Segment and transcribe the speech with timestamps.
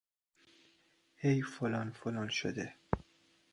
[1.23, 2.73] ای فلان فلان شده!